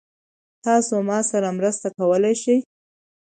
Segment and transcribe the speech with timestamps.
[0.65, 2.57] تاسو ما سره مرسته کولی شئ؟